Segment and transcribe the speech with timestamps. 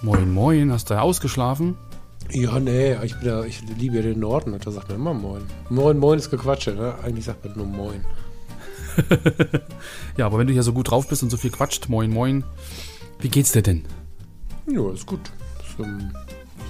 [0.00, 0.72] Moin, moin.
[0.72, 1.76] Hast du ausgeschlafen?
[2.30, 5.14] Ja, nee, ich, bin ja, ich liebe ja den Norden und da sagt man immer
[5.14, 5.42] Moin.
[5.70, 6.94] Moin, Moin ist Gequatsche, ne?
[7.02, 8.04] Eigentlich sagt man nur Moin.
[10.16, 12.44] ja, aber wenn du hier so gut drauf bist und so viel quatscht, Moin, Moin,
[13.18, 13.86] wie geht's dir denn?
[14.70, 15.20] Ja, ist gut.
[15.80, 16.10] Ähm,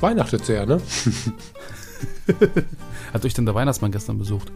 [0.01, 0.81] weihnachtet sehr, ne?
[3.13, 4.53] Hat euch denn der Weihnachtsmann gestern besucht?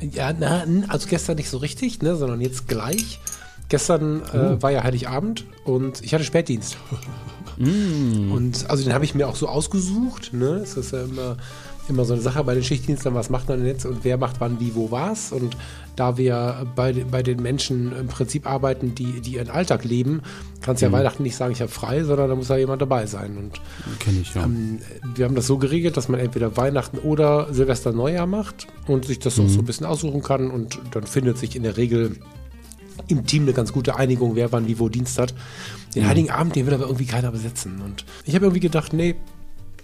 [0.00, 3.20] Ja, na, also gestern nicht so richtig, ne, sondern jetzt gleich.
[3.68, 4.62] Gestern äh, oh.
[4.62, 6.76] war ja Heiligabend und ich hatte Spätdienst.
[7.56, 8.32] Mm.
[8.32, 10.32] Und also den habe ich mir auch so ausgesucht.
[10.32, 10.60] Ne?
[10.62, 11.36] Es ist ja immer,
[11.88, 14.60] immer so eine Sache bei den Schichtdiensten, was macht man jetzt und wer macht wann,
[14.60, 15.32] wie, wo, was.
[15.32, 15.56] Und
[15.96, 20.22] da wir bei, bei den Menschen im Prinzip arbeiten, die, die ihren Alltag leben,
[20.60, 20.94] kannst du ja mhm.
[20.94, 23.36] Weihnachten nicht sagen, ich habe frei, sondern da muss ja jemand dabei sein.
[23.36, 23.60] Und
[24.00, 24.44] kenne ich ja.
[24.44, 24.80] Ähm,
[25.14, 29.18] wir haben das so geregelt, dass man entweder Weihnachten oder Silvester Neujahr macht und sich
[29.18, 29.44] das mhm.
[29.44, 32.16] auch so ein bisschen aussuchen kann und dann findet sich in der Regel
[33.08, 35.34] im Team eine ganz gute Einigung, wer wann wie wo Dienst hat.
[35.94, 36.08] Den mhm.
[36.08, 37.80] Heiligen Abend, den will aber irgendwie keiner besetzen.
[37.82, 39.14] Und ich habe irgendwie gedacht, nee,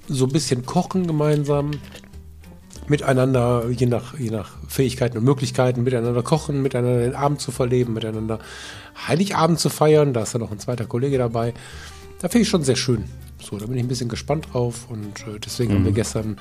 [0.08, 1.72] so ein bisschen kochen gemeinsam,
[2.88, 7.94] miteinander, je nach, je nach Fähigkeiten und Möglichkeiten, miteinander kochen, miteinander den Abend zu verleben,
[7.94, 8.40] miteinander
[9.06, 10.12] Heiligabend zu feiern.
[10.12, 11.54] Da ist ja noch ein zweiter Kollege dabei.
[12.20, 13.04] Da finde ich schon sehr schön.
[13.42, 15.76] So, da bin ich ein bisschen gespannt drauf und äh, deswegen mhm.
[15.76, 15.96] haben wir mhm.
[15.96, 16.36] gestern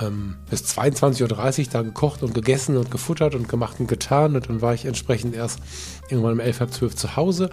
[0.00, 1.22] ähm, bis 22.30
[1.60, 4.84] Uhr da gekocht und gegessen und gefuttert und gemacht und getan und dann war ich
[4.84, 5.60] entsprechend erst
[6.08, 7.50] irgendwann um 11, halb 12 zu Hause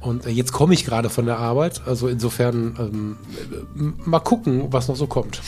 [0.00, 3.16] und äh, jetzt komme ich gerade von der Arbeit, also insofern ähm,
[3.76, 5.40] äh, mal gucken, was noch so kommt.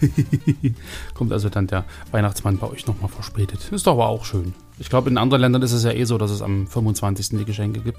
[1.14, 3.70] kommt also dann der Weihnachtsmann bei euch nochmal verspätet.
[3.70, 4.54] Ist doch aber auch schön.
[4.78, 7.38] Ich glaube, in anderen Ländern ist es ja eh so, dass es am 25.
[7.38, 7.98] die Geschenke gibt.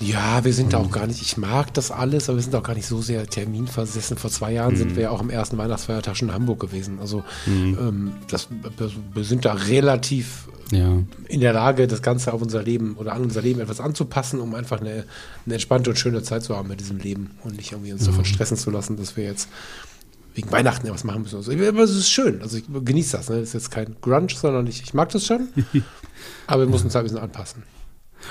[0.00, 2.62] Ja, wir sind da auch gar nicht, ich mag das alles, aber wir sind auch
[2.62, 4.16] gar nicht so sehr terminversessen.
[4.16, 4.78] Vor zwei Jahren mhm.
[4.78, 6.98] sind wir ja auch am ersten Weihnachtsfeiertag schon in Hamburg gewesen.
[7.00, 7.78] Also mhm.
[7.78, 8.48] ähm, das,
[9.14, 11.02] wir sind da relativ ja.
[11.28, 14.54] in der Lage, das Ganze auf unser Leben oder an unser Leben etwas anzupassen, um
[14.54, 15.04] einfach eine,
[15.44, 18.06] eine entspannte und schöne Zeit zu haben mit diesem Leben und nicht irgendwie uns mhm.
[18.06, 19.48] davon stressen zu lassen, dass wir jetzt
[20.34, 21.36] wegen Weihnachten ja was machen müssen.
[21.36, 23.28] Also, aber es ist schön, also ich genieße das.
[23.28, 23.40] Ne?
[23.40, 25.48] Das ist jetzt kein Grunge, sondern ich, ich mag das schon,
[26.46, 27.64] aber wir müssen uns halt ein bisschen anpassen.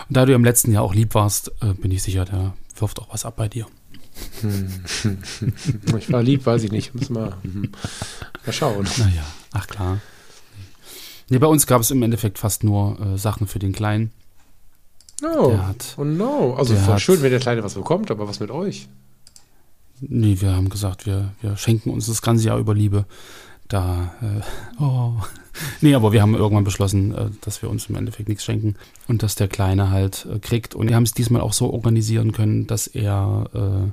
[0.08, 3.00] Und da du im letzten Jahr auch lieb warst, äh, bin ich sicher, da wirft
[3.00, 3.68] auch was ab bei dir.
[4.42, 4.84] Hm.
[5.98, 6.94] Ich war lieb, weiß ich nicht.
[6.94, 7.34] Muss mal,
[8.46, 8.88] mal schauen.
[8.98, 10.00] Naja, ach klar.
[11.30, 14.12] Nee, bei uns gab es im Endeffekt fast nur äh, Sachen für den Kleinen.
[15.24, 16.56] Oh, hat, oh no.
[16.56, 18.88] Also voll hat, schön, wenn der Kleine was bekommt, aber was mit euch?
[20.02, 23.06] Nee, wir haben gesagt, wir, wir schenken uns das ganze Jahr über Liebe.
[23.70, 25.14] Da, äh, oh.
[25.82, 28.76] Nee, aber wir haben irgendwann beschlossen, äh, dass wir uns im Endeffekt nichts schenken
[29.08, 30.74] und dass der Kleine halt äh, kriegt.
[30.74, 33.92] Und wir haben es diesmal auch so organisieren können, dass er äh,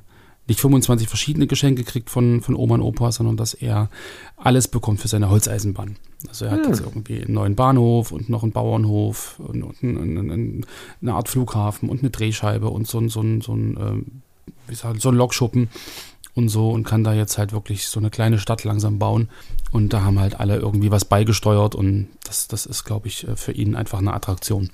[0.49, 3.91] nicht 25 verschiedene Geschenke kriegt von, von Oma und Opa, sondern dass er
[4.39, 5.97] alles bekommt für seine Holzeisenbahn.
[6.27, 6.69] Also er hat hm.
[6.71, 10.67] jetzt irgendwie einen neuen Bahnhof und noch einen Bauernhof und, und, und, und
[11.03, 15.01] eine Art Flughafen und eine Drehscheibe und so, so, so, so ein, äh, wie sagen,
[15.01, 15.69] so ein Lokschuppen
[16.37, 19.29] und so und kann da jetzt halt wirklich so eine kleine Stadt langsam bauen.
[19.73, 23.53] Und da haben halt alle irgendwie was beigesteuert und das, das ist, glaube ich, für
[23.53, 24.71] ihn einfach eine Attraktion.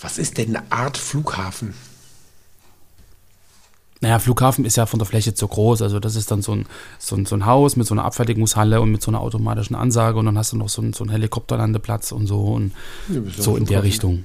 [0.00, 1.74] Was ist denn eine Art Flughafen?
[4.00, 5.80] Naja, Flughafen ist ja von der Fläche zu groß.
[5.82, 6.66] Also das ist dann so ein,
[6.98, 10.18] so ein, so ein Haus mit so einer Abfertigungshalle und mit so einer automatischen Ansage
[10.18, 12.72] und dann hast du noch so einen, so einen Helikopterlandeplatz und so und
[13.08, 14.24] ja, so in der Richtung.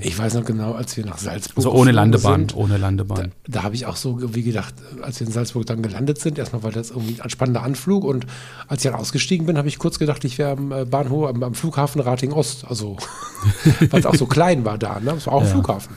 [0.00, 1.58] Ich weiß noch genau, als wir nach Salzburg.
[1.58, 3.32] Also ohne Landebahn, sind, ohne Landebahn.
[3.44, 6.38] Da, da habe ich auch so wie gedacht, als wir in Salzburg dann gelandet sind,
[6.38, 8.26] erstmal war das irgendwie ein spannender Anflug und
[8.66, 11.42] als ich dann ausgestiegen bin, habe ich kurz gedacht, ich wäre am äh, Bahnhof, am,
[11.42, 12.64] am Flughafen Rating Ost.
[12.66, 12.96] Also,
[13.90, 15.12] weil es auch so klein war da, ne?
[15.12, 15.48] Es war auch ja.
[15.48, 15.96] ein Flughafen.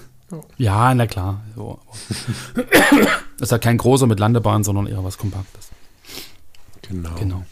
[0.58, 1.42] Ja, na klar.
[1.56, 1.80] So.
[2.56, 2.66] das
[3.42, 5.70] ist ja kein großer mit Landebahn, sondern eher was Kompaktes.
[6.82, 7.16] Genau.
[7.18, 7.44] genau.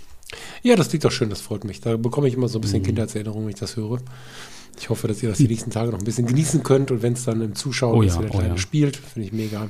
[0.65, 1.79] Ja, das liegt doch schön, das freut mich.
[1.79, 2.87] Da bekomme ich immer so ein bisschen mhm.
[2.87, 3.99] Kindheitserinnerung, wenn ich das höre.
[4.79, 7.13] Ich hoffe, dass ihr das die nächsten Tage noch ein bisschen genießen könnt und wenn
[7.13, 8.57] es dann im Zuschauen oh ja, ist, der oh ja.
[8.57, 9.69] spielt, finde ich mega.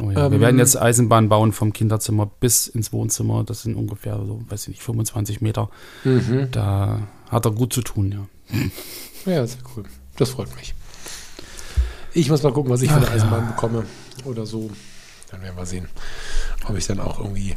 [0.00, 0.24] Oh ja.
[0.24, 3.44] ähm, wir werden jetzt Eisenbahn bauen vom Kinderzimmer bis ins Wohnzimmer.
[3.44, 5.68] Das sind ungefähr so, weiß ich nicht, 25 Meter.
[6.04, 6.48] Mhm.
[6.52, 9.30] Da hat er gut zu tun, ja.
[9.30, 9.84] Ja, sehr cool.
[10.16, 10.74] Das freut mich.
[12.14, 13.84] Ich muss mal gucken, was ich für eine Eisenbahn bekomme
[14.24, 14.70] oder so.
[15.30, 15.86] Dann werden wir sehen,
[16.66, 17.56] ob ich dann auch irgendwie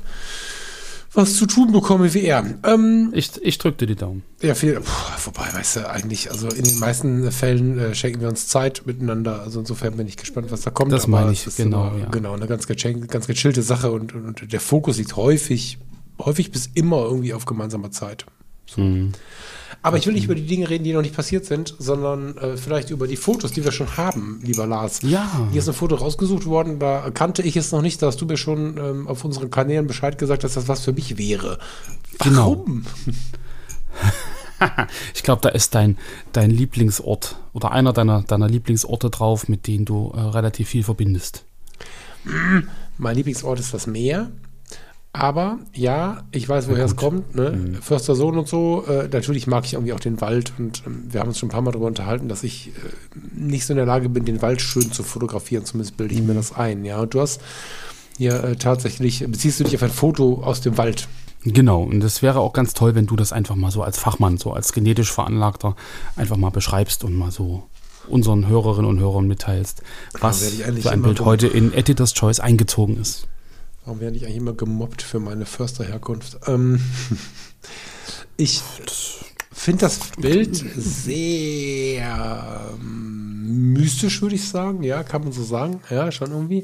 [1.13, 2.46] was zu tun bekomme wie er.
[2.63, 4.24] Ähm, Ich, ich drück dir die Daumen.
[4.42, 8.30] ja, viel, puh, wobei, weißt du, eigentlich, also in den meisten Fällen äh, schenken wir
[8.30, 9.42] uns Zeit miteinander.
[9.42, 10.92] Also insofern bin ich gespannt, was da kommt.
[10.92, 12.06] Das meine ich, genau, ja.
[12.10, 15.80] Genau, eine ganz, ganz gechillte Sache und, und, und der Fokus liegt häufig,
[16.19, 18.25] häufig bis immer irgendwie auf gemeinsamer Zeit.
[18.78, 19.12] Hm.
[19.84, 22.56] Aber ich will nicht über die Dinge reden, die noch nicht passiert sind, sondern äh,
[22.56, 25.02] vielleicht über die Fotos, die wir schon haben, lieber Lars.
[25.02, 25.48] Ja.
[25.52, 28.26] Hier ist ein Foto rausgesucht worden, da kannte ich es noch nicht, da hast du
[28.26, 31.58] mir schon ähm, auf unseren Kanälen Bescheid gesagt, dass das was für mich wäre.
[32.20, 32.50] Genau.
[32.50, 32.86] Warum?
[35.16, 35.98] Ich glaube, da ist dein,
[36.34, 41.46] dein Lieblingsort oder einer deiner, deiner Lieblingsorte drauf, mit denen du äh, relativ viel verbindest.
[43.00, 44.30] Mein Lieblingsort ist das Meer.
[45.13, 47.36] Aber ja, ich weiß, woher es kommt.
[47.36, 47.78] Ne?
[47.81, 48.86] Förster Sohn und so.
[48.88, 50.54] Äh, natürlich mag ich irgendwie auch den Wald.
[50.58, 52.72] Und ähm, wir haben uns schon ein paar Mal darüber unterhalten, dass ich äh,
[53.34, 55.66] nicht so in der Lage bin, den Wald schön zu fotografieren.
[55.66, 56.86] Zumindest bilde ich mir das ein.
[56.86, 57.42] Ja, und du hast
[58.18, 61.10] hier äh, tatsächlich, beziehst du dich auf ein Foto aus dem Wald.
[61.44, 64.38] Genau, und es wäre auch ganz toll, wenn du das einfach mal so als Fachmann,
[64.38, 65.75] so als genetisch Veranlagter
[66.16, 67.63] einfach mal beschreibst und mal so
[68.08, 69.81] unseren Hörerinnen und Hörern mitteilst,
[70.19, 73.28] was ich eigentlich für ein Bild heute in Editor's Choice eingezogen ist.
[73.92, 76.40] Warum werde ich eigentlich immer gemobbt für meine Försterherkunft?
[76.48, 76.80] Ähm,
[78.38, 78.62] ich
[79.52, 84.82] finde das Bild sehr ähm, mystisch, würde ich sagen.
[84.84, 85.82] Ja, kann man so sagen.
[85.90, 86.64] Ja, schon irgendwie.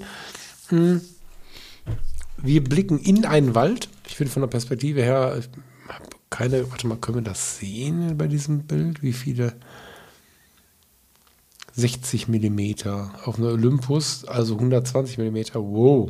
[0.70, 1.02] Hm.
[2.38, 3.90] Wir blicken in einen Wald.
[4.08, 5.50] Ich finde von der Perspektive her, ich
[5.94, 9.04] habe keine, warte mal, können wir das sehen bei diesem Bild?
[9.04, 9.54] Wie viele?
[11.74, 15.62] 60 Millimeter auf einer Olympus, also 120 Millimeter.
[15.62, 16.10] Wow.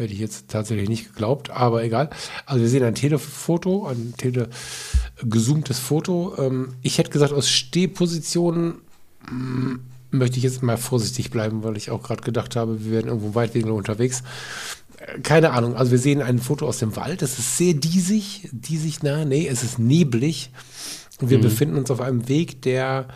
[0.00, 2.08] Hätte ich jetzt tatsächlich nicht geglaubt, aber egal.
[2.46, 4.48] Also wir sehen ein Telefoto, ein tele
[5.22, 6.34] gezoomtes Foto.
[6.38, 8.76] Ähm, ich hätte gesagt, aus Stehpositionen
[9.30, 9.74] mm,
[10.10, 13.34] möchte ich jetzt mal vorsichtig bleiben, weil ich auch gerade gedacht habe, wir werden irgendwo
[13.34, 14.22] weit weniger unterwegs.
[14.96, 17.20] Äh, Keine Ahnung, also wir sehen ein Foto aus dem Wald.
[17.20, 20.50] Es ist sehr diesig, diesig nah, nee, es ist neblig.
[21.20, 23.06] Und wir befinden uns auf einem Weg, der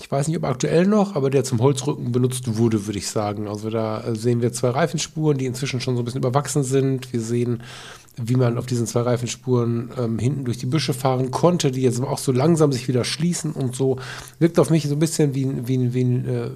[0.00, 3.48] ich weiß nicht, ob aktuell noch, aber der zum Holzrücken benutzt wurde, würde ich sagen.
[3.48, 7.12] Also da äh, sehen wir zwei Reifenspuren, die inzwischen schon so ein bisschen überwachsen sind.
[7.12, 7.62] Wir sehen,
[8.16, 12.00] wie man auf diesen zwei Reifenspuren ähm, hinten durch die Büsche fahren konnte, die jetzt
[12.00, 13.98] auch so langsam sich wieder schließen und so.
[14.38, 16.50] Wirkt auf mich so ein bisschen wie ein, wie wie ein äh,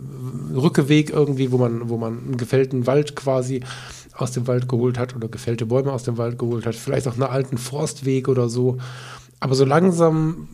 [0.55, 3.63] Rückeweg irgendwie, wo man, wo man einen gefällten Wald quasi
[4.15, 6.75] aus dem Wald geholt hat oder gefällte Bäume aus dem Wald geholt hat.
[6.75, 8.79] Vielleicht auch einen alten Forstweg oder so.
[9.39, 10.49] Aber so langsam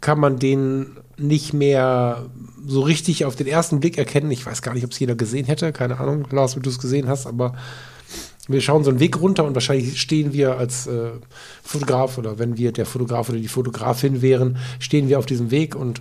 [0.00, 2.26] kann man den nicht mehr
[2.66, 4.30] so richtig auf den ersten Blick erkennen.
[4.30, 5.72] Ich weiß gar nicht, ob es jeder gesehen hätte.
[5.72, 7.54] Keine Ahnung, Lars, ob du es gesehen hast, aber
[8.48, 11.10] wir schauen so einen Weg runter und wahrscheinlich stehen wir als äh,
[11.62, 15.74] Fotograf oder wenn wir der Fotograf oder die Fotografin wären, stehen wir auf diesem Weg
[15.74, 16.00] und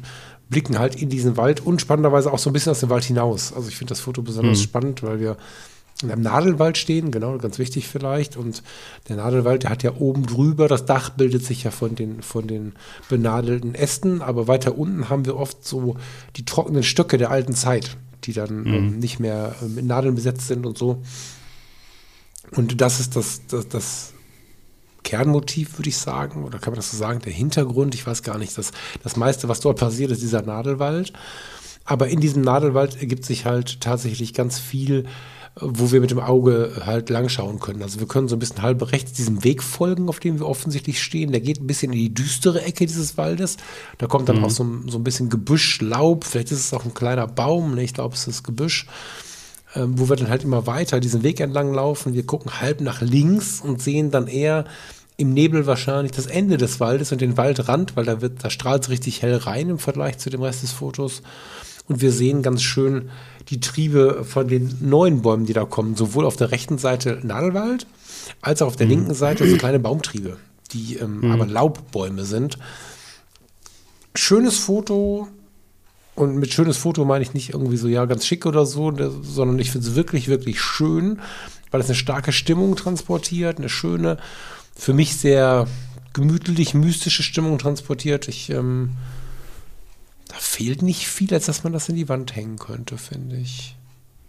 [0.49, 3.51] blicken halt in diesen Wald und spannenderweise auch so ein bisschen aus dem Wald hinaus.
[3.53, 5.37] Also ich finde das Foto besonders spannend, weil wir
[6.01, 8.35] in einem Nadelwald stehen, genau, ganz wichtig vielleicht.
[8.35, 8.63] Und
[9.07, 12.47] der Nadelwald, der hat ja oben drüber, das Dach bildet sich ja von den, von
[12.47, 12.73] den
[13.07, 15.95] benadelten Ästen, aber weiter unten haben wir oft so
[16.35, 20.47] die trockenen Stöcke der alten Zeit, die dann ähm, nicht mehr äh, mit Nadeln besetzt
[20.47, 21.01] sind und so.
[22.51, 24.13] Und das ist das, das, das
[25.03, 28.37] Kernmotiv, würde ich sagen, oder kann man das so sagen, der Hintergrund, ich weiß gar
[28.37, 28.71] nicht, das,
[29.03, 31.13] das meiste, was dort passiert, ist dieser Nadelwald.
[31.85, 35.05] Aber in diesem Nadelwald ergibt sich halt tatsächlich ganz viel,
[35.59, 37.81] wo wir mit dem Auge halt langschauen können.
[37.81, 41.01] Also wir können so ein bisschen halb rechts diesem Weg folgen, auf dem wir offensichtlich
[41.01, 41.31] stehen.
[41.31, 43.55] Der geht ein bisschen in die düstere Ecke dieses Waldes.
[43.97, 46.83] Da kommt dann auch so, ein- so ein bisschen Gebüsch, Laub, vielleicht ist es auch
[46.83, 47.83] ein kleiner Baum, ne?
[47.83, 48.87] ich glaube, es ist Gebüsch
[49.77, 52.13] ähm, wo wir dann halt immer weiter diesen Weg entlang laufen.
[52.13, 54.63] Wir gucken halb nach links und sehen dann eher
[55.17, 58.83] im Nebel wahrscheinlich das Ende des Waldes und den Waldrand, weil da wird, da strahlt
[58.83, 61.23] es richtig hell rein im Vergleich zu dem Rest des Fotos.
[61.87, 63.09] Und wir sehen ganz schön
[63.49, 67.85] die Triebe von den neuen Bäumen, die da kommen, sowohl auf der rechten Seite Nadelwald,
[68.41, 70.37] als auch auf der linken Seite so kleine Baumtriebe,
[70.71, 72.57] die ähm, aber Laubbäume sind.
[74.15, 75.27] Schönes Foto,
[76.15, 79.59] und mit schönes Foto meine ich nicht irgendwie so, ja, ganz schick oder so, sondern
[79.59, 81.19] ich finde es wirklich, wirklich schön,
[81.71, 84.17] weil es eine starke Stimmung transportiert, eine schöne,
[84.77, 85.67] für mich sehr
[86.13, 88.29] gemütlich, mystische Stimmung transportiert.
[88.29, 88.91] Ich, ähm,
[90.35, 93.77] da fehlt nicht viel, als dass man das in die Wand hängen könnte, finde ich.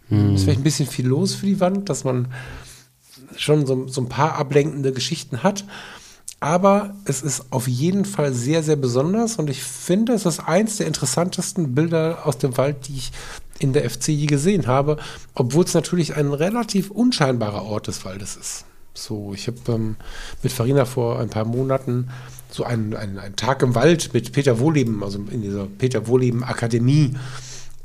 [0.09, 2.33] Ist vielleicht ein bisschen viel los für die Wand, dass man
[3.35, 5.65] schon so, so ein paar ablenkende Geschichten hat.
[6.39, 10.77] Aber es ist auf jeden Fall sehr, sehr besonders und ich finde, es ist eins
[10.77, 13.11] der interessantesten Bilder aus dem Wald, die ich
[13.59, 14.97] in der FC je gesehen habe,
[15.33, 18.65] obwohl es natürlich ein relativ unscheinbarer Ort des Waldes ist.
[18.97, 19.95] So, ich habe ähm,
[20.41, 22.09] mit Farina vor ein paar Monaten
[22.49, 26.43] so einen, einen, einen Tag im Wald mit Peter Wohleben, also in dieser Peter Wohleben
[26.43, 27.15] Akademie,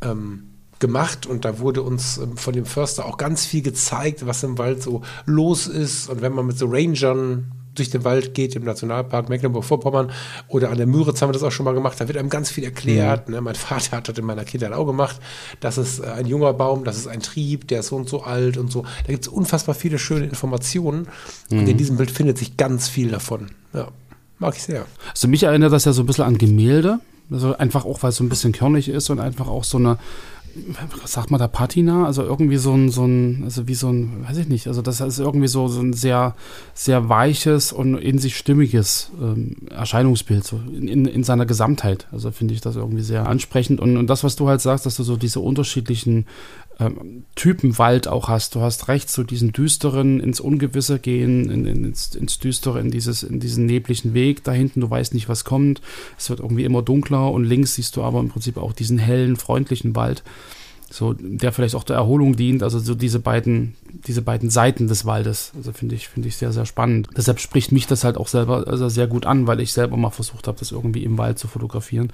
[0.01, 0.45] ähm,
[0.79, 1.27] gemacht.
[1.27, 4.83] Und da wurde uns ähm, von dem Förster auch ganz viel gezeigt, was im Wald
[4.83, 6.09] so los ist.
[6.09, 10.11] Und wenn man mit so Rangern durch den Wald geht im Nationalpark Mecklenburg-Vorpommern
[10.49, 12.51] oder an der Müritz haben wir das auch schon mal gemacht, da wird einem ganz
[12.51, 13.29] viel erklärt.
[13.29, 13.35] Mhm.
[13.35, 13.41] Ne?
[13.41, 15.19] Mein Vater hat das in meiner Kindheit auch gemacht.
[15.61, 18.23] Das ist äh, ein junger Baum, das ist ein Trieb, der ist so und so
[18.23, 18.83] alt und so.
[18.83, 21.09] Da gibt es unfassbar viele schöne Informationen
[21.51, 21.61] mhm.
[21.61, 23.51] und in diesem Bild findet sich ganz viel davon.
[23.73, 23.89] Ja,
[24.39, 24.87] mag ich sehr.
[25.11, 27.01] Also mich erinnert das ja so ein bisschen an Gemälde.
[27.31, 29.97] Also einfach auch, weil es so ein bisschen körnig ist und einfach auch so eine,
[31.05, 32.07] sagt man da Patina?
[32.07, 35.01] Also irgendwie so ein, so ein, also wie so ein, weiß ich nicht, also das
[35.01, 36.35] ist irgendwie so, so ein sehr,
[36.75, 42.07] sehr weiches und in sich stimmiges ähm, Erscheinungsbild, so in, in seiner Gesamtheit.
[42.13, 43.81] Also finde ich das irgendwie sehr ansprechend.
[43.81, 46.27] Und, und das, was du halt sagst, dass du so diese unterschiedlichen
[46.87, 48.55] ähm, Typen Wald auch hast.
[48.55, 52.91] Du hast rechts so diesen düsteren, ins Ungewisse gehen, in, in, ins, ins Düstere, in,
[52.91, 54.81] dieses, in diesen neblichen Weg da hinten.
[54.81, 55.81] Du weißt nicht, was kommt.
[56.19, 59.37] Es wird irgendwie immer dunkler und links siehst du aber im Prinzip auch diesen hellen,
[59.37, 60.23] freundlichen Wald
[60.93, 63.75] so, der vielleicht auch der Erholung dient, also so diese beiden,
[64.07, 65.53] diese beiden Seiten des Waldes.
[65.57, 67.09] Also finde ich, finde ich sehr, sehr spannend.
[67.17, 70.11] Deshalb spricht mich das halt auch selber also sehr gut an, weil ich selber mal
[70.11, 72.13] versucht habe, das irgendwie im Wald zu fotografieren.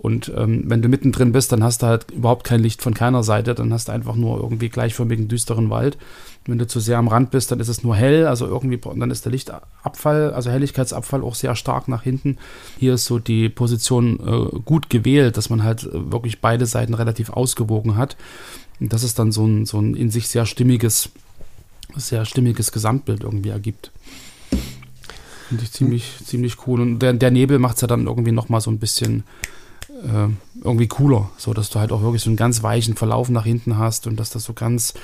[0.00, 3.22] Und ähm, wenn du mittendrin bist, dann hast du halt überhaupt kein Licht von keiner
[3.22, 5.98] Seite, dann hast du einfach nur irgendwie gleichförmigen, düsteren Wald.
[6.46, 9.10] Wenn du zu sehr am Rand bist, dann ist es nur hell, also irgendwie, dann
[9.10, 12.38] ist der Lichtabfall, also Helligkeitsabfall auch sehr stark nach hinten.
[12.78, 16.94] Hier ist so die Position äh, gut gewählt, dass man halt äh, wirklich beide Seiten
[16.94, 18.16] relativ ausgewogen hat.
[18.80, 21.10] Und das ist dann so ein, so ein in sich sehr stimmiges,
[21.94, 23.90] sehr stimmiges Gesamtbild irgendwie ergibt.
[25.48, 26.80] Finde ich ziemlich, ziemlich cool.
[26.80, 29.24] Und der, der Nebel macht es ja dann irgendwie nochmal so ein bisschen
[30.02, 30.28] äh,
[30.62, 33.78] irgendwie cooler, so dass du halt auch wirklich so einen ganz weichen Verlauf nach hinten
[33.78, 34.94] hast und dass das so ganz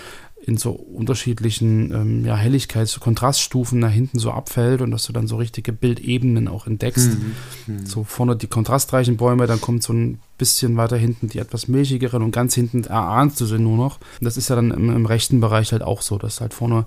[0.46, 5.26] in so unterschiedlichen ähm, ja, Helligkeits-, Kontraststufen nach hinten so abfällt und dass du dann
[5.26, 7.18] so richtige Bildebenen auch entdeckst.
[7.18, 7.34] Mhm.
[7.66, 7.86] Mhm.
[7.86, 12.22] So vorne die kontrastreichen Bäume, dann kommt so ein bisschen weiter hinten die etwas milchigeren
[12.22, 13.98] und ganz hinten erahnst du sie nur noch.
[14.20, 16.84] Das ist ja dann im, im rechten Bereich halt auch so, dass halt vorne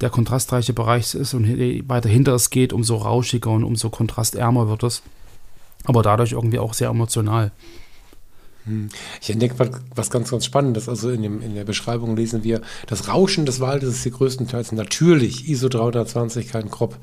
[0.00, 1.46] der kontrastreiche Bereich ist und
[1.88, 5.02] weiter hinter es geht, umso rauschiger und umso kontrastärmer wird es.
[5.84, 7.52] Aber dadurch irgendwie auch sehr emotional.
[8.64, 8.88] Hm.
[9.20, 10.88] Ich entdecke was ganz, ganz Spannendes.
[10.88, 14.72] Also in, dem, in der Beschreibung lesen wir, das Rauschen des Waldes ist hier größtenteils
[14.72, 16.98] natürlich ISO 320, kein Crop.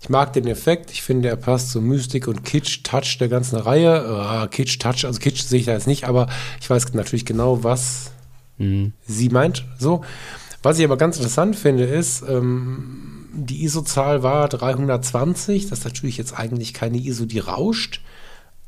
[0.00, 0.90] Ich mag den Effekt.
[0.90, 4.04] Ich finde, er passt zur Mystik und Kitsch-Touch der ganzen Reihe.
[4.04, 6.28] Uh, Kitsch-Touch, also Kitsch sehe ich da jetzt nicht, aber
[6.60, 8.10] ich weiß natürlich genau, was
[8.58, 8.92] mhm.
[9.06, 9.64] sie meint.
[9.78, 10.04] So.
[10.62, 15.68] Was ich aber ganz interessant finde, ist, ähm, die ISO-Zahl war 320.
[15.68, 18.00] Das ist natürlich jetzt eigentlich keine ISO, die rauscht.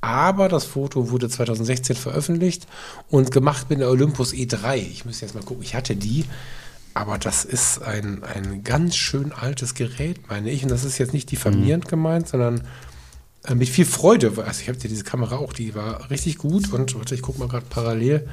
[0.01, 2.67] Aber das Foto wurde 2016 veröffentlicht
[3.09, 4.77] und gemacht mit der Olympus E3.
[4.77, 6.25] Ich müsste jetzt mal gucken, ich hatte die.
[6.95, 10.63] Aber das ist ein, ein ganz schön altes Gerät, meine ich.
[10.63, 11.89] Und das ist jetzt nicht diffamierend mhm.
[11.89, 12.63] gemeint, sondern
[13.45, 14.33] äh, mit viel Freude.
[14.47, 16.73] Also ich habe dir diese Kamera auch, die war richtig gut.
[16.73, 18.29] Und warte, ich gucke mal gerade parallel.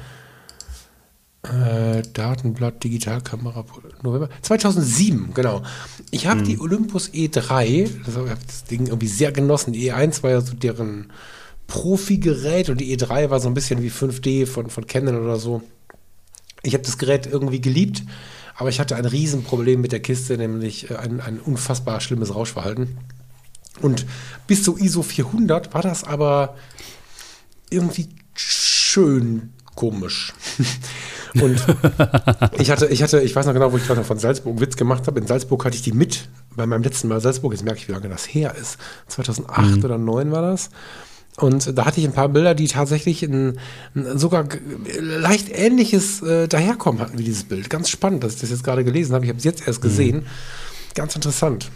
[1.44, 3.66] Äh, Datenblatt, Digitalkamera,
[4.02, 5.62] November 2007, genau.
[6.10, 6.44] Ich habe mhm.
[6.44, 9.74] die Olympus E3, also ich habe das Ding irgendwie sehr genossen.
[9.74, 11.12] Die E1 war ja so deren
[11.66, 15.62] Profi-Gerät und die E3 war so ein bisschen wie 5D von, von Canon oder so.
[16.62, 18.02] Ich habe das Gerät irgendwie geliebt,
[18.56, 22.96] aber ich hatte ein Riesenproblem mit der Kiste, nämlich äh, ein, ein unfassbar schlimmes Rauschverhalten.
[23.82, 24.06] Und
[24.46, 26.56] bis zu ISO 400 war das aber
[27.68, 30.32] irgendwie schön komisch.
[31.40, 31.64] Und
[32.58, 34.76] ich hatte, ich hatte, ich weiß noch genau, wo ich gerade von Salzburg einen Witz
[34.76, 35.20] gemacht habe.
[35.20, 37.52] In Salzburg hatte ich die mit bei meinem letzten Mal Salzburg.
[37.52, 38.78] Jetzt merke ich, wie lange das her ist.
[39.08, 39.84] 2008 mhm.
[39.84, 40.70] oder 2009 war das.
[41.36, 43.58] Und da hatte ich ein paar Bilder, die tatsächlich ein,
[43.96, 44.46] ein sogar
[45.00, 47.70] leicht ähnliches äh, daherkommen hatten wie dieses Bild.
[47.70, 49.24] Ganz spannend, dass ich das jetzt gerade gelesen habe.
[49.24, 49.88] Ich habe es jetzt erst mhm.
[49.88, 50.16] gesehen.
[50.18, 50.94] Mhm.
[50.94, 51.70] Ganz interessant.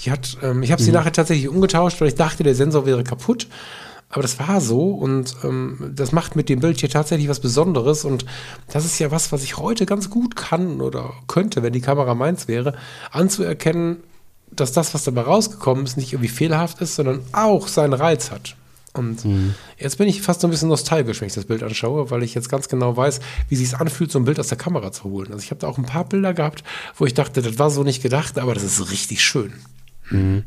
[0.00, 0.86] Die hat, ähm, ich habe mhm.
[0.86, 3.48] sie nachher tatsächlich umgetauscht, weil ich dachte, der Sensor wäre kaputt.
[4.12, 8.04] Aber das war so und ähm, das macht mit dem Bild hier tatsächlich was Besonderes.
[8.04, 8.26] Und
[8.68, 12.14] das ist ja was, was ich heute ganz gut kann oder könnte, wenn die Kamera
[12.14, 12.74] meins wäre,
[13.10, 13.96] anzuerkennen,
[14.50, 18.54] dass das, was dabei rausgekommen ist, nicht irgendwie fehlerhaft ist, sondern auch seinen Reiz hat.
[18.92, 19.54] Und mhm.
[19.78, 22.34] jetzt bin ich fast so ein bisschen nostalgisch, wenn ich das Bild anschaue, weil ich
[22.34, 25.32] jetzt ganz genau weiß, wie sich anfühlt, so ein Bild aus der Kamera zu holen.
[25.32, 26.62] Also ich habe da auch ein paar Bilder gehabt,
[26.96, 29.54] wo ich dachte, das war so nicht gedacht, aber das ist richtig schön.
[30.10, 30.44] Mhm.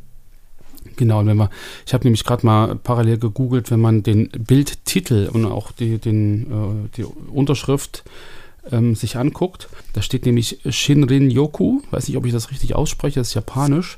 [0.98, 1.50] Genau, und wenn man,
[1.86, 6.44] ich habe nämlich gerade mal parallel gegoogelt, wenn man den Bildtitel und auch die, den,
[6.86, 8.04] äh, die Unterschrift
[8.72, 13.20] ähm, sich anguckt, da steht nämlich Shinrin Yoku, weiß nicht, ob ich das richtig ausspreche,
[13.20, 13.98] das ist japanisch,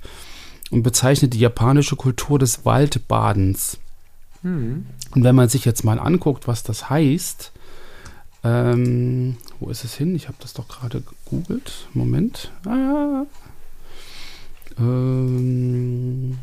[0.72, 3.78] und bezeichnet die japanische Kultur des Waldbadens.
[4.44, 4.86] Mhm.
[5.12, 7.52] Und wenn man sich jetzt mal anguckt, was das heißt,
[8.44, 10.16] ähm, wo ist es hin?
[10.16, 11.88] Ich habe das doch gerade gegoogelt.
[11.94, 12.52] Moment.
[12.66, 13.26] Ah.
[14.80, 16.38] Ähm,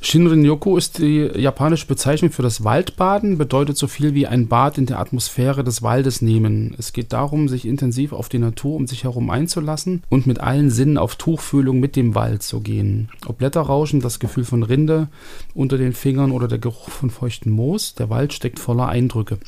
[0.00, 4.86] Shinrin-yoku ist die japanische Bezeichnung für das Waldbaden, bedeutet so viel wie ein Bad in
[4.86, 6.74] der Atmosphäre des Waldes nehmen.
[6.78, 10.70] Es geht darum, sich intensiv auf die Natur um sich herum einzulassen und mit allen
[10.70, 13.10] Sinnen auf Tuchfühlung mit dem Wald zu gehen.
[13.26, 15.08] Ob Blätterrauschen, das Gefühl von Rinde
[15.52, 19.38] unter den Fingern oder der Geruch von feuchtem Moos, der Wald steckt voller Eindrücke.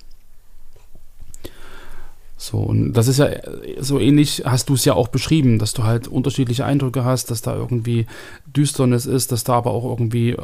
[2.42, 3.28] So, und das ist ja
[3.80, 7.42] so ähnlich, hast du es ja auch beschrieben, dass du halt unterschiedliche Eindrücke hast, dass
[7.42, 8.06] da irgendwie
[8.46, 10.38] Düsternis ist, dass da aber auch irgendwie äh,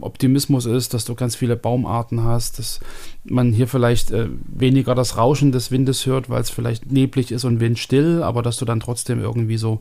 [0.00, 2.80] Optimismus ist, dass du ganz viele Baumarten hast, dass
[3.24, 7.44] man hier vielleicht äh, weniger das Rauschen des Windes hört, weil es vielleicht neblig ist
[7.44, 9.80] und windstill, aber dass du dann trotzdem irgendwie so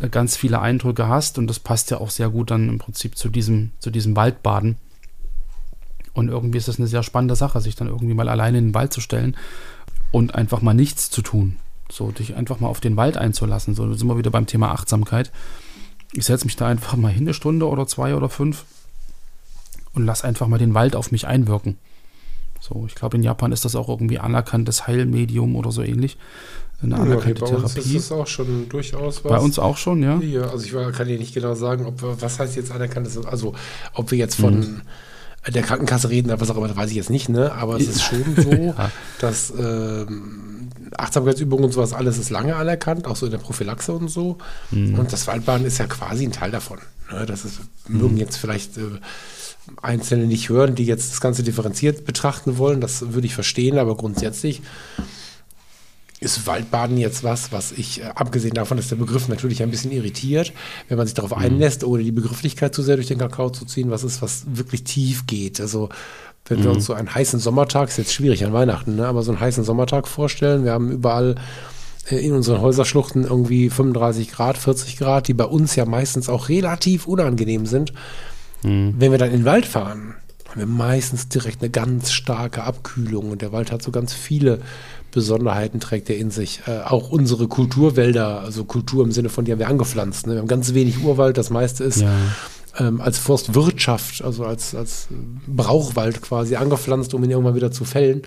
[0.00, 3.16] äh, ganz viele Eindrücke hast und das passt ja auch sehr gut dann im Prinzip
[3.16, 4.78] zu diesem, zu diesem Waldbaden.
[6.12, 8.74] Und irgendwie ist das eine sehr spannende Sache, sich dann irgendwie mal alleine in den
[8.74, 9.36] Wald zu stellen
[10.14, 11.56] und einfach mal nichts zu tun.
[11.90, 13.74] So, dich einfach mal auf den Wald einzulassen.
[13.74, 15.32] So, da sind wir wieder beim Thema Achtsamkeit.
[16.12, 18.64] Ich setze mich da einfach mal hin, eine Stunde oder zwei oder fünf
[19.92, 21.78] und lass einfach mal den Wald auf mich einwirken.
[22.60, 26.16] So, ich glaube, in Japan ist das auch irgendwie anerkanntes Heilmedium oder so ähnlich.
[26.80, 27.80] Eine anerkannte ja, okay, bei Therapie.
[27.80, 29.32] Uns ist das auch schon durchaus was.
[29.32, 30.20] Bei uns auch schon, ja.
[30.20, 33.52] ja also ich kann dir nicht genau sagen, ob was heißt jetzt anerkanntes, also
[33.94, 34.82] ob wir jetzt von mhm
[35.48, 37.52] der Krankenkasse reden, was auch immer, das weiß ich jetzt nicht, ne?
[37.52, 38.90] Aber es ist schon so, ja.
[39.20, 44.08] dass ähm, Achtsamkeitsübungen und sowas alles ist lange anerkannt, auch so in der Prophylaxe und
[44.08, 44.38] so.
[44.70, 44.98] Mhm.
[44.98, 46.78] Und das Waldbaden ist ja quasi ein Teil davon.
[47.12, 47.26] Ne?
[47.26, 48.20] Das ist, mögen mhm.
[48.20, 48.82] jetzt vielleicht äh,
[49.82, 53.96] Einzelne nicht hören, die jetzt das Ganze differenziert betrachten wollen, das würde ich verstehen, aber
[53.96, 54.62] grundsätzlich
[56.20, 59.92] ist Waldbaden jetzt was, was ich, äh, abgesehen davon, dass der Begriff natürlich ein bisschen
[59.92, 60.52] irritiert,
[60.88, 61.44] wenn man sich darauf mhm.
[61.44, 64.84] einlässt, ohne die Begrifflichkeit zu sehr durch den Kakao zu ziehen, was ist, was wirklich
[64.84, 65.60] tief geht.
[65.60, 65.88] Also
[66.46, 66.64] wenn mhm.
[66.64, 69.40] wir uns so einen heißen Sommertag, ist jetzt schwierig an Weihnachten, ne, aber so einen
[69.40, 71.36] heißen Sommertag vorstellen, wir haben überall
[72.08, 76.48] äh, in unseren Häuserschluchten irgendwie 35 Grad, 40 Grad, die bei uns ja meistens auch
[76.48, 77.92] relativ unangenehm sind.
[78.62, 78.94] Mhm.
[78.98, 80.14] Wenn wir dann in den Wald fahren,
[80.48, 84.60] haben wir meistens direkt eine ganz starke Abkühlung und der Wald hat so ganz viele
[85.14, 86.62] Besonderheiten trägt er in sich.
[86.66, 90.26] Äh, auch unsere Kulturwälder, also Kultur im Sinne von, die haben wir angepflanzt.
[90.26, 90.34] Ne?
[90.34, 92.10] Wir haben ganz wenig Urwald, das meiste ist ja.
[92.78, 95.08] ähm, als Forstwirtschaft, also als, als
[95.46, 98.22] Brauchwald quasi angepflanzt, um ihn irgendwann wieder zu fällen.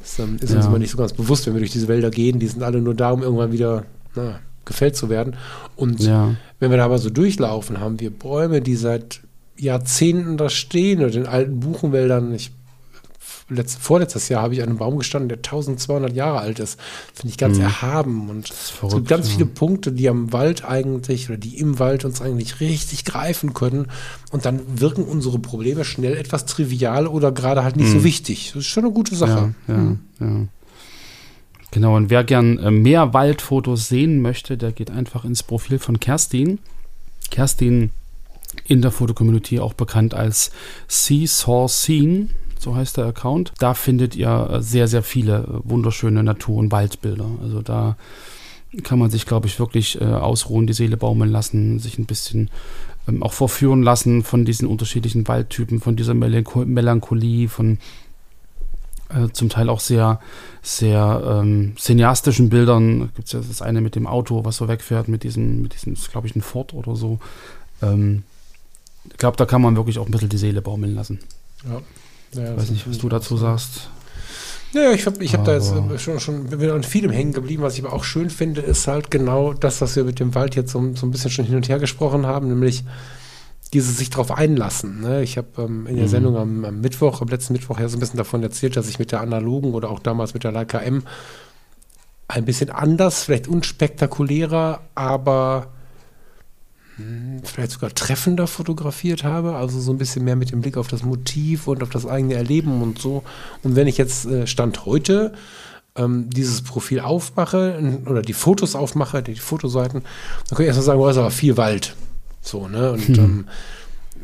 [0.00, 0.56] Das ähm, ist ja.
[0.56, 2.38] uns immer nicht so ganz bewusst, wenn wir durch diese Wälder gehen.
[2.38, 5.36] Die sind alle nur da, um irgendwann wieder na, gefällt zu werden.
[5.76, 6.34] Und ja.
[6.58, 9.20] wenn wir da aber so durchlaufen, haben wir Bäume, die seit
[9.56, 12.34] Jahrzehnten da stehen oder in alten Buchenwäldern.
[12.34, 12.52] Ich
[13.48, 16.78] letzt, vorletztes Jahr habe ich an einem Baum gestanden, der 1200 Jahre alt ist.
[17.12, 17.64] Finde ich ganz mhm.
[17.64, 18.30] erhaben.
[18.30, 19.32] Und verrückt, es gibt ganz ja.
[19.34, 23.88] viele Punkte, die am Wald eigentlich oder die im Wald uns eigentlich richtig greifen können.
[24.30, 27.98] Und dann wirken unsere Probleme schnell etwas trivial oder gerade halt nicht mhm.
[27.98, 28.52] so wichtig.
[28.54, 29.54] Das ist schon eine gute Sache.
[29.68, 29.98] Ja, ja, mhm.
[30.20, 30.46] ja.
[31.70, 35.98] Genau, und wer gern äh, mehr Waldfotos sehen möchte, der geht einfach ins Profil von
[35.98, 36.60] Kerstin.
[37.30, 37.90] Kerstin
[38.66, 40.52] in der Fotocommunity auch bekannt als
[40.86, 42.28] Seesaw Scene
[42.64, 43.52] so heißt der Account.
[43.58, 47.26] Da findet ihr äh, sehr, sehr viele äh, wunderschöne Natur- und Waldbilder.
[47.42, 47.96] Also da
[48.82, 52.50] kann man sich, glaube ich, wirklich äh, ausruhen, die Seele baumeln lassen, sich ein bisschen
[53.06, 57.78] ähm, auch vorführen lassen von diesen unterschiedlichen Waldtypen, von dieser Melancho Melancholie, von
[59.10, 60.18] äh, zum Teil auch sehr,
[60.62, 63.10] sehr ähm, cineastischen Bildern.
[63.14, 65.94] Gibt es ja das eine mit dem Auto, was so wegfährt, mit diesem, mit diesem,
[66.10, 67.20] glaube ich, ein Ford oder so.
[67.82, 68.24] Ähm,
[69.10, 71.20] ich glaube, da kann man wirklich auch ein bisschen die Seele baumeln lassen.
[71.68, 71.80] Ja.
[72.34, 73.88] Ja, ich weiß nicht, was du dazu sagst.
[74.72, 77.62] Ja, ich habe ich hab da jetzt äh, schon, schon bin an vielem hängen geblieben.
[77.62, 80.56] Was ich aber auch schön finde, ist halt genau das, was wir mit dem Wald
[80.56, 82.82] jetzt so, so ein bisschen schon hin und her gesprochen haben, nämlich
[83.72, 85.00] dieses sich darauf einlassen.
[85.00, 85.22] Ne?
[85.22, 86.10] Ich habe ähm, in der mhm.
[86.10, 88.98] Sendung am, am, Mittwoch, am letzten Mittwoch ja so ein bisschen davon erzählt, dass ich
[88.98, 91.04] mit der analogen oder auch damals mit der Leica M
[92.26, 95.73] ein bisschen anders, vielleicht unspektakulärer, aber
[97.42, 101.02] vielleicht sogar treffender fotografiert habe, also so ein bisschen mehr mit dem Blick auf das
[101.02, 103.24] Motiv und auf das eigene Erleben und so.
[103.62, 105.32] Und wenn ich jetzt äh, Stand heute
[105.96, 110.02] ähm, dieses Profil aufmache oder die Fotos aufmache, die Fotoseiten,
[110.48, 111.96] dann kann ich erstmal sagen, oh, ist aber viel Wald.
[112.40, 112.92] So, ne?
[112.92, 113.14] Und hm.
[113.14, 113.44] ähm,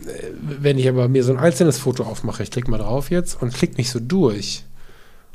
[0.07, 3.41] äh, wenn ich aber mir so ein einzelnes Foto aufmache, ich klicke mal drauf jetzt
[3.43, 4.65] und klicke mich so durch,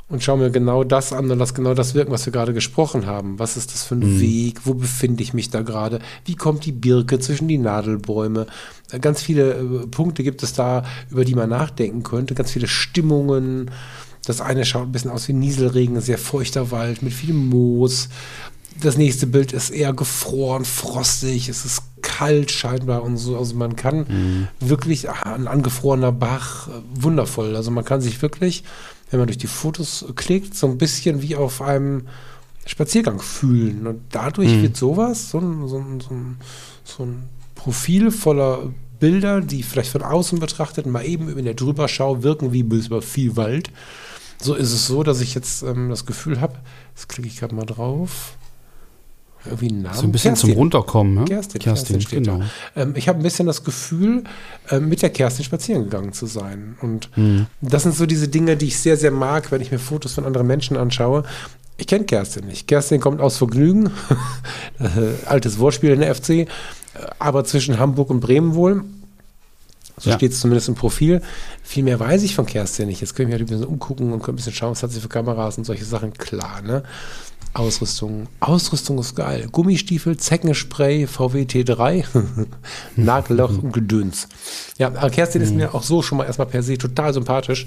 [0.08, 3.06] und schaue mir genau das an und lass genau das wirken, was wir gerade gesprochen
[3.06, 3.38] haben.
[3.40, 4.20] Was ist das für ein mhm.
[4.20, 4.60] Weg?
[4.64, 5.98] Wo befinde ich mich da gerade?
[6.24, 8.46] Wie kommt die Birke zwischen die Nadelbäume?
[8.92, 12.34] Äh, ganz viele äh, Punkte gibt es da, über die man nachdenken könnte.
[12.34, 13.72] Ganz viele Stimmungen.
[14.24, 18.08] Das eine schaut ein bisschen aus wie Nieselregen, sehr feuchter Wald mit viel Moos.
[18.80, 23.36] Das nächste Bild ist eher gefroren, frostig, es ist kalt scheinbar und so.
[23.36, 24.48] Also man kann mhm.
[24.60, 27.56] wirklich, ah, ein angefrorener Bach, äh, wundervoll.
[27.56, 28.62] Also man kann sich wirklich
[29.10, 32.08] wenn man durch die Fotos klickt, so ein bisschen wie auf einem
[32.66, 33.86] Spaziergang fühlen.
[33.86, 34.62] Und dadurch mhm.
[34.62, 36.36] wird sowas, so ein, so, ein, so, ein,
[36.84, 42.22] so ein Profil voller Bilder, die vielleicht von außen betrachtet mal eben in der Drüberschau
[42.22, 43.70] wirken wie über viel Wald.
[44.40, 46.58] So ist es so, dass ich jetzt ähm, das Gefühl habe,
[46.94, 48.36] jetzt klicke ich gerade mal drauf.
[49.46, 49.96] Irgendwie einen Namen.
[49.96, 50.50] So ein bisschen Kerstin.
[50.50, 51.24] zum Runterkommen, ne?
[51.24, 52.38] Kerstin, Kerstin, Kerstin steht genau.
[52.74, 52.82] da.
[52.82, 54.24] Ähm, ich habe ein bisschen das Gefühl,
[54.70, 56.76] ähm, mit der Kerstin spazieren gegangen zu sein.
[56.82, 57.10] Und
[57.60, 60.24] das sind so diese Dinge, die ich sehr, sehr mag, wenn ich mir Fotos von
[60.24, 61.24] anderen Menschen anschaue.
[61.78, 62.66] Ich kenne Kerstin nicht.
[62.68, 63.90] Kerstin kommt aus Vergnügen,
[64.80, 66.46] äh, altes Wortspiel in der FC, äh,
[67.18, 68.82] aber zwischen Hamburg und Bremen wohl.
[69.98, 70.16] So Ja.
[70.16, 71.22] steht es zumindest im Profil.
[71.62, 73.00] Viel mehr weiß ich von Kerstin nicht.
[73.00, 75.00] Jetzt können wir halt ein bisschen umgucken und können ein bisschen schauen, was hat sie
[75.00, 76.12] für Kameras und solche Sachen.
[76.12, 76.82] Klar, ne?
[77.58, 78.26] Ausrüstung.
[78.40, 79.48] Ausrüstung ist geil.
[79.50, 82.04] Gummistiefel, Zeckenspray, VW T3,
[82.96, 84.28] Nagelloch und Gedöns.
[84.78, 87.66] Ja, Kerstin ist mir auch so schon mal erstmal per se total sympathisch.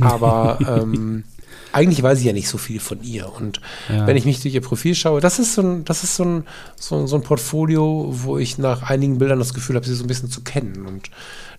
[0.00, 1.24] Aber ähm,
[1.72, 3.32] eigentlich weiß ich ja nicht so viel von ihr.
[3.32, 4.06] Und Ja.
[4.06, 6.44] wenn ich mich durch ihr Profil schaue, das ist so ein, das ist so ein,
[6.76, 10.08] so, so ein Portfolio, wo ich nach einigen Bildern das Gefühl habe, sie so ein
[10.08, 10.86] bisschen zu kennen.
[10.86, 11.10] Und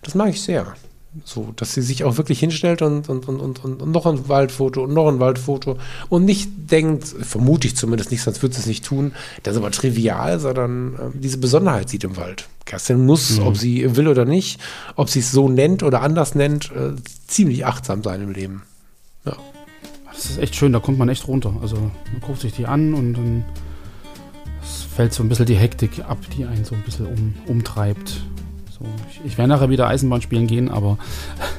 [0.02, 0.74] das mag ich sehr.
[1.24, 4.84] So, dass sie sich auch wirklich hinstellt und, und, und, und, und noch ein Waldfoto
[4.84, 8.66] und noch ein Waldfoto und nicht denkt, vermute ich zumindest nicht, sonst würde sie es
[8.66, 12.48] nicht tun, das ist aber trivial, sondern äh, diese Besonderheit sieht im Wald.
[12.64, 14.60] Kerstin muss, ob sie will oder nicht,
[14.96, 16.94] ob sie es so nennt oder anders nennt, äh,
[17.26, 18.62] ziemlich achtsam sein im Leben.
[19.24, 19.36] Ja.
[20.12, 21.54] Das ist echt schön, da kommt man echt runter.
[21.60, 23.44] Also man guckt sich die an und dann
[24.96, 28.22] fällt so ein bisschen die Hektik ab, die einen so ein bisschen um, umtreibt.
[29.26, 30.98] Ich, werde nachher wieder Eisenbahn spielen gehen, aber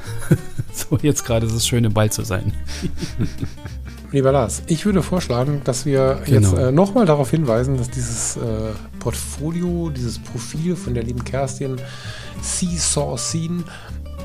[0.73, 2.53] so jetzt gerade ist es schön, im Wald zu sein.
[4.11, 6.49] Lieber Lars, ich würde vorschlagen, dass wir Genau.
[6.49, 11.75] jetzt äh, nochmal darauf hinweisen, dass dieses äh, Portfolio, dieses Profil von der lieben Kerstin
[12.41, 13.63] Seesaw Scene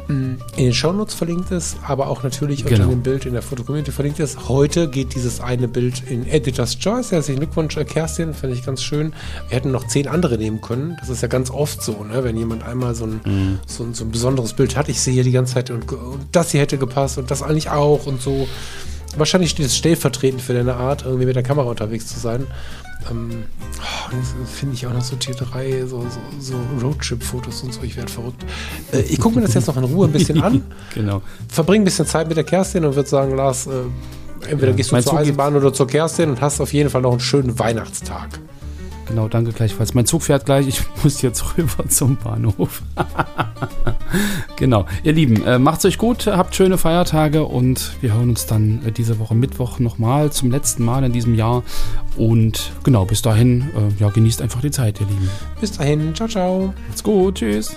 [0.09, 2.89] in den Shownotes verlinkt ist, aber auch natürlich unter Genau.
[2.89, 4.49] dem Bild in der Fotocommunity verlinkt ist.
[4.49, 7.13] Heute geht dieses eine Bild in Editor's Choice.
[7.13, 9.13] Herzlichen Glückwunsch, äh, Kerstin, finde ich ganz schön.
[9.49, 10.97] Wir hätten noch zehn andere nehmen können.
[11.01, 12.25] Das ist ja ganz oft so, ne?
[12.25, 14.89] wenn jemand einmal so ein, so, ein, so ein besonderes Bild hat.
[14.89, 17.71] Ich sehe hier die ganze Zeit und, und das hier hätte gepasst und das eigentlich
[17.71, 18.49] auch und so.
[19.17, 22.47] Wahrscheinlich steht es stellvertretend für deine Art, irgendwie mit der Kamera unterwegs zu sein.
[23.11, 23.45] Ähm,
[23.81, 27.83] oh, finde ich auch noch so T3, so, so, so Roadtrip-Fotos und so.
[27.83, 28.45] Ich werde verrückt.
[28.93, 30.63] Äh, ich gucke mir das jetzt noch in Ruhe ein bisschen an,
[30.95, 31.21] Genau.
[31.49, 33.71] verbringe ein bisschen Zeit mit der Kerstin und würde sagen, Lars, äh,
[34.49, 37.03] entweder Ja, gehst du mein zur Eisenbahn oder zur Kerstin und hast auf jeden Fall
[37.03, 38.39] noch einen schönen Weihnachtstag.
[39.07, 39.95] Genau, danke gleichfalls.
[39.95, 40.67] Mein Zug fährt gleich.
[40.69, 42.83] Ich muss jetzt rüber zum Bahnhof.
[44.57, 44.87] genau.
[45.03, 48.93] Ihr Lieben, äh, macht's euch gut, habt schöne Feiertage und wir hören uns dann äh,
[48.93, 51.63] diese Woche Mittwoch nochmal zum letzten Mal in diesem Jahr.
[52.17, 55.31] Und genau, bis dahin, äh, ja, genießt einfach die Zeit, ihr Lieben.
[55.61, 56.75] Bis dahin, ciao, ciao.
[56.89, 57.77] Macht's gut, tschüss.